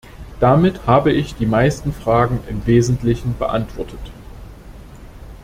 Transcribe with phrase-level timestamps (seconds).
[0.39, 3.99] Damit habe ich die meisten Fragen im Wesentlichen beantwortet.